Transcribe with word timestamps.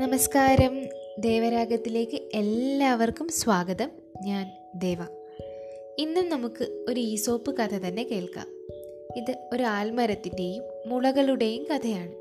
നമസ്കാരം. 0.00 0.86
ദേവരാഗത്തിലേക്ക് 1.18 2.20
എല്ലാവർക്കും 2.34 3.28
സ്വാഗതം. 3.28 3.88
ഞാൻ 4.22 4.50
ദേവ. 4.74 4.98
ഇന്നും 5.98 6.28
നമുക്ക് 6.28 6.84
ഒരു 6.88 7.00
ഈസോപ്പ് 7.00 7.56
കഥ 7.56 7.74
തന്നെ 7.74 8.02
കേൾക്കാം. 8.02 8.46
ഇത് 9.16 9.48
ഒരു 9.52 9.62
ആൽമരത്തിന്റെയും 9.62 10.64
മുളകളുടെയും 10.86 11.64
കഥയാണ്. 11.64 12.12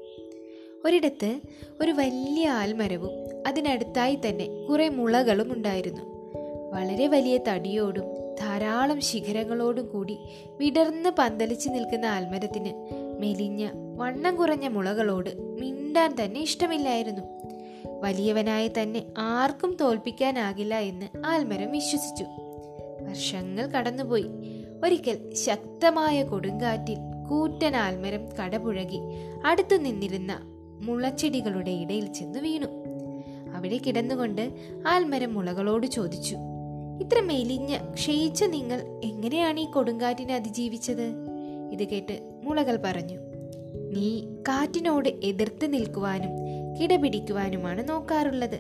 ഒരിടത്ത് 0.88 1.40
ഒരു 1.82 1.92
വലിയ 1.92 2.50
ആൽമരവും 2.50 3.12
അതിനടുത്തായി 3.48 4.16
തന്നെ 4.16 4.66
കുറേ 4.70 4.90
മുളകളും 4.90 5.54
ഉണ്ടായിരുന്നു. 5.54 6.02
വളരെ 6.74 7.08
വലിയ 7.08 7.38
തടിയോടും 7.38 8.36
ധാരാളം 8.40 9.02
ശിഖരങ്ങളോടും 9.02 9.88
കൂടി 9.88 10.18
വിടർന്ന് 10.58 11.10
പന്തലിച്ച് 11.20 11.70
നിൽക്കുന്ന 11.70 12.06
ആൽമരത്തിന് 12.06 12.74
മെലിഞ്ഞ 13.20 13.70
വണ്ണം 13.98 14.36
കുറഞ്ഞ 14.36 14.68
മുളകളോട് 14.68 15.30
മിണ്ടാൻ 15.40 16.16
തന്നെ 16.24 16.42
ഇഷ്ടമില്ലായിരുന്നു. 16.42 17.38
വലിയവനായി 18.04 18.68
തന്നെ 18.68 19.04
ആർക്കും 19.18 19.78
തോൽപ്പിക്കാനാകില്ല 19.82 20.76
എന്ന് 20.76 21.06
ആൽമരം 21.26 21.72
വിശ്വസിച്ചു. 21.72 22.26
വർഷങ്ങൾ 23.10 23.66
കടന്നുപോയി. 23.66 24.26
ഒരിക്കൽ 24.84 25.34
ശക്തമായ 25.34 26.24
കൊടുങ്കാറ്റിൽ 26.24 26.98
കൂറ്റൻ 27.30 27.76
ആൽമരം 27.76 28.30
കടപുഴകി 28.36 29.00
അടുത്തു 29.46 29.76
നിന്നിരുന്ന 29.76 30.40
മുളച്ചെടികളുടെ 30.82 31.72
ഇടയിൽ 31.72 32.14
ചെന്ന് 32.14 32.40
വീണു. 32.40 32.66
അവിടെ 33.56 33.78
കിടന്നുകൊണ്ട് 33.78 34.52
ആൽമരം 34.88 35.34
മുളകളോട് 35.34 35.88
ചോദിച്ചു 35.88 36.38
ഇത്ര 37.02 37.22
മെലിഞ്ഞ 37.22 37.78
ക്ഷയിച്ച 37.94 38.44
നിങ്ങൾ 38.44 39.02
എങ്ങനെയാണ് 39.04 39.60
ഈ 39.60 39.66
കൊടുങ്കാറ്റിനെ 39.66 40.36
അതിജീവിച്ചത്? 40.36 41.14
ഇത് 41.72 41.84
കേട്ട് 41.84 42.40
മുളകൾ 42.44 42.80
പറഞ്ഞു 42.86 43.20
നീ 43.92 44.20
കാറ്റിനോട് 44.20 45.10
എതിർത്ത് 45.10 45.74
നിൽക്കുവാനും 45.74 46.47
കിടപിടിക്കുവാനുമാണ് 46.82 47.90
നോക്കാറുള്ളത്. 47.90 48.60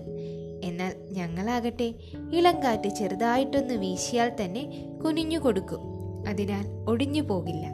എന്നാൽ 0.63 0.95
ഞങ്ങളാകട്ടെ 1.11 1.93
ഇളങ്കാറ്റ് 2.33 2.87
ചെറുതായിട്ടൊന്ന് 2.87 3.73
വീശിയാൽ 3.73 4.31
തന്നെ 4.41 4.87
കുനിഞ്ഞു 5.05 5.39
കൊടുക്കും. 5.39 5.79
അതിനാൽ 6.27 6.89
ഒടിഞ്ഞു 6.89 7.21
പോകില്ല. 7.21 7.67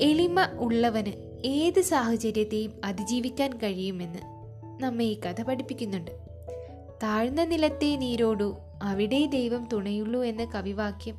എളിമ 0.00 0.42
ഉള്ളവന് 0.58 1.12
ഏത് 1.44 1.80
സാഹചര്യത്തെയും 1.80 2.80
അതിജീവിക്കാൻ 2.84 3.58
കഴിയുമെന്ന് 3.62 4.18
നമ്മെ 4.82 5.04
ഈ 5.04 5.20
കഥ 5.20 5.42
പഠിപ്പിക്കുന്നുണ്ട്. 5.42 6.10
താഴ്ന്ന 7.02 7.44
നിലത്തെ 7.44 7.96
നീരോടു 7.96 8.56
അവിടെ 8.82 9.26
ദൈവം 9.26 9.68
തുണയുള്ളൂ 9.72 10.24
എന്ന 10.24 10.44
കവിവാക്യം 10.44 11.14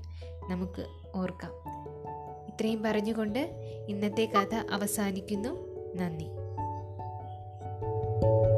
നമുക്ക് 0.50 0.86
ഓർക്കാം. 1.16 1.52
ഇത്രയും 2.48 2.84
പറഞ്ഞുകൊണ്ട് 2.84 3.40
ഇന്നത്തെ 3.90 4.26
കഥ 4.26 4.56
അവസാനിക്കുന്നു. 4.72 5.50
നന്ദി. 5.96 6.26
you 8.22 8.57